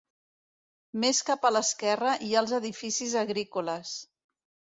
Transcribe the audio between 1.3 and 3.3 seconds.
a l'esquerra hi ha els edificis